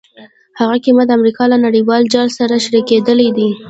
هغه 0.59 0.75
قیمت 0.85 1.05
د 1.07 1.11
امریکا 1.19 1.43
له 1.51 1.57
نړیوال 1.65 2.01
جال 2.13 2.29
سره 2.37 2.61
شریکېدل 2.65 3.19
دي. 3.37 3.49